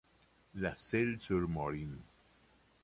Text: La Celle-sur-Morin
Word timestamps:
La 0.55 0.73
Celle-sur-Morin 0.73 1.99